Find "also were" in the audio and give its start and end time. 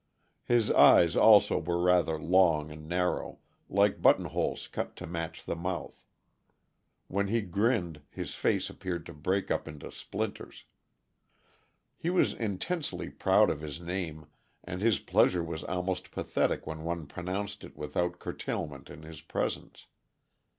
1.15-1.79